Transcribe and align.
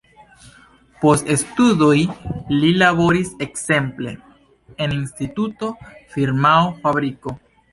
Post 1.01 1.27
studoj 1.41 1.97
li 2.63 2.71
laboris 2.83 3.29
ekzemple 3.47 4.15
en 4.87 4.97
instituto, 4.97 5.71
firmao, 6.17 6.69
fabriko. 6.85 7.37